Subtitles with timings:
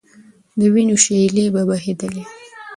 [0.59, 2.23] د وینو شېلې به بهېدلې.